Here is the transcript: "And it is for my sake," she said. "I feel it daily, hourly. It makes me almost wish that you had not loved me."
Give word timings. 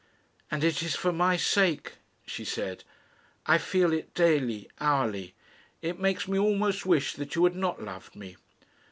"And 0.49 0.63
it 0.63 0.81
is 0.81 0.95
for 0.95 1.11
my 1.13 1.37
sake," 1.37 1.93
she 2.25 2.43
said. 2.43 2.83
"I 3.45 3.59
feel 3.59 3.93
it 3.93 4.15
daily, 4.15 4.67
hourly. 4.79 5.35
It 5.83 5.99
makes 5.99 6.27
me 6.27 6.39
almost 6.39 6.87
wish 6.87 7.13
that 7.13 7.35
you 7.35 7.43
had 7.43 7.53
not 7.55 7.83
loved 7.83 8.15
me." 8.15 8.35